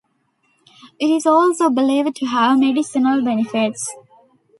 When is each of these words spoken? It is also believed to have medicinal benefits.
It 0.99 1.11
is 1.11 1.27
also 1.27 1.69
believed 1.69 2.15
to 2.15 2.25
have 2.25 2.57
medicinal 2.57 3.23
benefits. 3.23 3.93